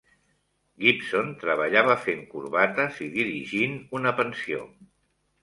Gibson 0.85 1.29
treballava 1.43 1.97
fent 2.07 2.23
corbates 2.31 2.99
i 3.09 3.11
dirigint 3.19 3.79
una 4.01 4.17
pensió. 4.23 4.65